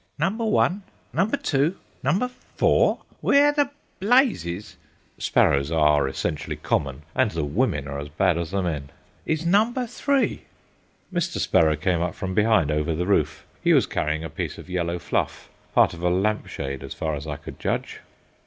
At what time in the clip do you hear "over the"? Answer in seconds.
12.71-13.05